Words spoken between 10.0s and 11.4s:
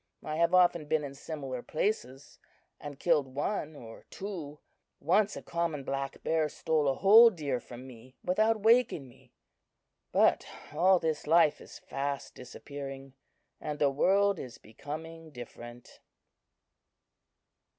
But all this